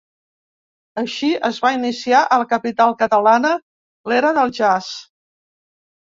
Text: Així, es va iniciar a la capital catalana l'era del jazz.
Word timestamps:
Així, 1.01 1.29
es 1.49 1.59
va 1.65 1.71
iniciar 1.75 2.21
a 2.23 2.39
la 2.43 2.47
capital 2.55 2.97
catalana 3.03 3.53
l'era 4.13 4.33
del 4.41 4.57
jazz. 4.63 4.91